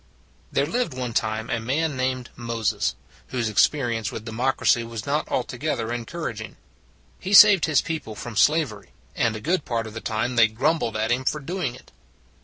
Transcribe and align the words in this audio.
There 0.51 0.65
lived 0.65 0.95
one 0.95 1.13
time 1.13 1.51
a 1.51 1.59
man 1.59 1.95
named 1.95 2.31
Moses 2.35 2.95
whose 3.27 3.47
experience 3.49 4.11
with 4.11 4.25
democracy 4.25 4.83
was 4.83 5.05
not 5.05 5.29
altogether 5.29 5.93
encouraging. 5.93 6.57
He 7.19 7.33
saved 7.33 7.65
his 7.65 7.81
people 7.83 8.15
from 8.15 8.35
slavery; 8.35 8.93
and 9.15 9.35
a 9.35 9.39
good 9.39 9.63
part 9.63 9.85
of 9.85 9.93
the 9.93 10.01
time 10.01 10.37
they 10.37 10.47
grumbled 10.47 10.97
at 10.97 11.11
him 11.11 11.23
for 11.23 11.39
doing 11.39 11.75
it. 11.75 11.91